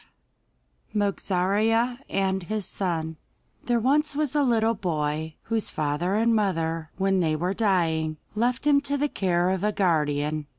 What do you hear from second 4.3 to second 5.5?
a little boy,